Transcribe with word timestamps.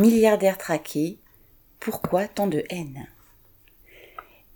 Milliardaires 0.00 0.58
traqués, 0.58 1.18
pourquoi 1.78 2.26
tant 2.26 2.48
de 2.48 2.64
haine? 2.68 3.06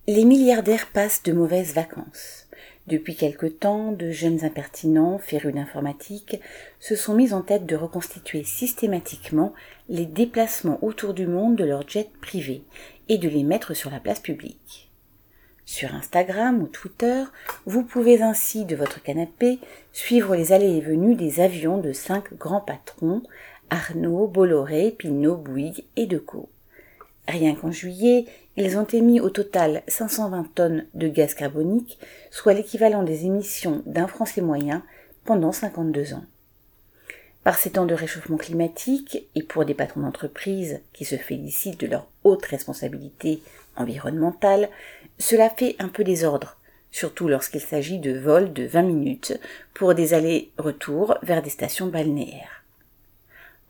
Les 0.09 0.25
milliardaires 0.25 0.91
passent 0.91 1.23
de 1.23 1.33
mauvaises 1.33 1.75
vacances. 1.75 2.49
Depuis 2.89 3.15
quelque 3.15 3.47
temps, 3.47 3.93
de 3.93 4.11
jeunes 4.11 4.45
impertinents, 4.45 5.19
férus 5.19 5.55
d'informatique, 5.55 6.41
se 6.81 6.97
sont 6.97 7.15
mis 7.15 7.33
en 7.33 7.43
tête 7.43 7.67
de 7.67 7.77
reconstituer 7.77 8.43
systématiquement 8.43 9.55
les 9.89 10.07
déplacements 10.07 10.83
autour 10.83 11.15
du 11.15 11.29
monde 11.29 11.55
de 11.55 11.65
leurs 11.65 11.89
jets 11.89 12.11
privés 12.21 12.65
et 13.09 13.19
de 13.19 13.29
les 13.29 13.45
mettre 13.45 13.75
sur 13.75 13.91
la 13.91 14.01
place 14.01 14.21
publique. 14.21 14.88
Sur 15.71 15.95
Instagram 15.95 16.63
ou 16.63 16.67
Twitter, 16.67 17.25
vous 17.67 17.83
pouvez 17.83 18.23
ainsi 18.23 18.65
de 18.65 18.75
votre 18.75 19.03
canapé 19.03 19.59
suivre 19.93 20.35
les 20.35 20.53
allées 20.53 20.79
et 20.79 20.81
venues 20.81 21.15
des 21.15 21.41
avions 21.41 21.77
de 21.77 21.93
cinq 21.93 22.33
grands 22.33 22.63
patrons 22.63 23.23
Arnaud, 23.69 24.29
Bolloré, 24.29 24.97
Pinot, 24.99 25.37
Bouygues 25.37 25.85
et 25.97 26.07
Decaux. 26.07 26.49
Rien 27.29 27.55
qu'en 27.55 27.71
juillet, 27.71 28.25
ils 28.57 28.79
ont 28.79 28.87
émis 28.87 29.21
au 29.21 29.29
total 29.29 29.83
520 29.89 30.55
tonnes 30.55 30.87
de 30.95 31.07
gaz 31.07 31.35
carbonique, 31.35 31.99
soit 32.31 32.55
l'équivalent 32.55 33.03
des 33.03 33.27
émissions 33.27 33.83
d'un 33.85 34.07
Français 34.07 34.41
moyen 34.41 34.83
pendant 35.27 35.53
52 35.53 36.15
ans. 36.15 36.25
Par 37.45 37.59
ces 37.59 37.71
temps 37.71 37.87
de 37.87 37.95
réchauffement 37.95 38.37
climatique, 38.37 39.27
et 39.35 39.43
pour 39.43 39.65
des 39.65 39.75
patrons 39.75 40.01
d'entreprise 40.01 40.81
qui 40.93 41.05
se 41.05 41.17
félicitent 41.17 41.81
de 41.81 41.87
leur 41.87 42.07
haute 42.25 42.45
responsabilité 42.45 43.43
environnementale, 43.77 44.69
cela 45.19 45.51
fait 45.51 45.77
un 45.79 45.89
peu 45.89 46.05
désordre, 46.05 46.59
surtout 46.91 47.29
lorsqu'il 47.29 47.61
s'agit 47.61 47.99
de 47.99 48.19
vols 48.19 48.53
de 48.53 48.65
20 48.65 48.83
minutes 48.83 49.41
pour 49.75 49.95
des 49.95 50.15
allers-retours 50.15 51.17
vers 51.23 51.43
des 51.43 51.51
stations 51.51 51.87
balnéaires. 51.87 52.65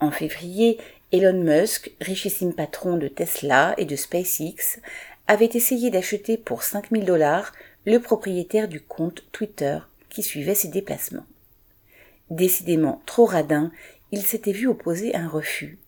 En 0.01 0.11
février, 0.11 0.79
Elon 1.12 1.43
Musk, 1.43 1.91
richissime 2.01 2.53
patron 2.53 2.97
de 2.97 3.09
Tesla 3.09 3.75
et 3.79 3.85
de 3.85 3.97
SpaceX, 3.97 4.81
avait 5.27 5.51
essayé 5.55 5.91
d'acheter 5.91 6.37
pour 6.37 6.62
5000 6.62 7.05
dollars 7.05 7.53
le 7.85 7.98
propriétaire 7.98 8.69
du 8.69 8.81
compte 8.81 9.25
Twitter 9.33 9.79
qui 10.11 10.23
suivait 10.23 10.55
ses 10.55 10.69
déplacements. 10.69 11.27
Décidément 12.31 13.01
trop 13.07 13.25
radin, 13.25 13.73
il 14.12 14.23
s'était 14.23 14.53
vu 14.53 14.67
opposer 14.67 15.15
un 15.15 15.29
refus. 15.29 15.79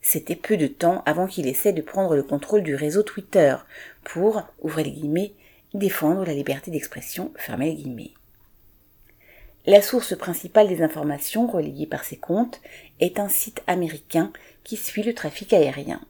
C'était 0.00 0.36
peu 0.36 0.56
de 0.56 0.66
temps 0.66 1.02
avant 1.06 1.26
qu'il 1.26 1.46
essaie 1.46 1.72
de 1.72 1.82
prendre 1.82 2.14
le 2.14 2.22
contrôle 2.22 2.62
du 2.62 2.74
réseau 2.74 3.02
Twitter 3.02 3.56
pour, 4.04 4.42
ouvrez 4.60 4.84
les 4.84 4.92
guillemets, 4.92 5.32
défendre 5.74 6.24
la 6.24 6.32
liberté 6.32 6.70
d'expression, 6.70 7.32
fermez 7.36 7.66
les 7.66 7.74
guillemets. 7.74 8.12
La 9.66 9.82
source 9.82 10.16
principale 10.16 10.68
des 10.68 10.82
informations 10.82 11.46
relayées 11.46 11.86
par 11.86 12.04
ces 12.04 12.16
comptes 12.16 12.60
est 13.00 13.18
un 13.18 13.28
site 13.28 13.62
américain 13.66 14.32
qui 14.64 14.76
suit 14.76 15.02
le 15.02 15.12
trafic 15.12 15.52
aérien. 15.52 16.00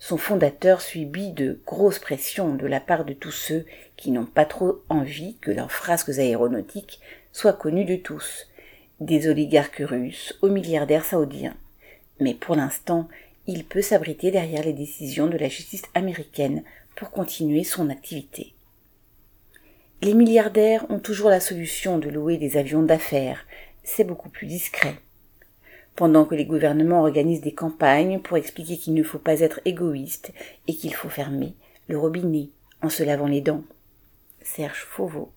Son 0.00 0.16
fondateur 0.16 0.80
subit 0.80 1.30
de 1.30 1.60
grosses 1.66 1.98
pressions 1.98 2.54
de 2.54 2.66
la 2.66 2.80
part 2.80 3.04
de 3.04 3.12
tous 3.12 3.30
ceux 3.30 3.66
qui 3.96 4.10
n'ont 4.10 4.26
pas 4.26 4.46
trop 4.46 4.82
envie 4.88 5.36
que 5.40 5.50
leurs 5.50 5.70
frasques 5.70 6.18
aéronautiques 6.18 7.00
soient 7.32 7.52
connues 7.52 7.84
de 7.84 7.96
tous, 7.96 8.49
des 9.00 9.28
oligarques 9.28 9.82
russes 9.84 10.38
aux 10.42 10.48
milliardaires 10.48 11.04
saoudiens. 11.04 11.56
Mais 12.20 12.34
pour 12.34 12.54
l'instant, 12.54 13.08
il 13.46 13.64
peut 13.64 13.82
s'abriter 13.82 14.30
derrière 14.30 14.62
les 14.62 14.74
décisions 14.74 15.26
de 15.26 15.38
la 15.38 15.48
justice 15.48 15.84
américaine 15.94 16.62
pour 16.94 17.10
continuer 17.10 17.64
son 17.64 17.88
activité. 17.88 18.52
Les 20.02 20.14
milliardaires 20.14 20.86
ont 20.90 20.98
toujours 20.98 21.30
la 21.30 21.40
solution 21.40 21.98
de 21.98 22.08
louer 22.08 22.36
des 22.36 22.56
avions 22.56 22.82
d'affaires. 22.82 23.46
C'est 23.82 24.04
beaucoup 24.04 24.28
plus 24.28 24.46
discret. 24.46 24.94
Pendant 25.96 26.24
que 26.24 26.34
les 26.34 26.46
gouvernements 26.46 27.00
organisent 27.00 27.40
des 27.40 27.52
campagnes 27.52 28.20
pour 28.20 28.36
expliquer 28.36 28.78
qu'il 28.78 28.94
ne 28.94 29.02
faut 29.02 29.18
pas 29.18 29.40
être 29.40 29.60
égoïste 29.64 30.32
et 30.68 30.74
qu'il 30.74 30.94
faut 30.94 31.10
fermer 31.10 31.54
le 31.88 31.98
robinet 31.98 32.50
en 32.82 32.88
se 32.88 33.02
lavant 33.02 33.26
les 33.26 33.40
dents. 33.40 33.64
Serge 34.42 34.86
Fauveau. 34.88 35.32